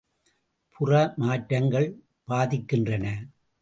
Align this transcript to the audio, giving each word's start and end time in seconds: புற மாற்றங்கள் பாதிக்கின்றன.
புற 0.75 1.13
மாற்றங்கள் 1.17 1.89
பாதிக்கின்றன. 2.27 3.05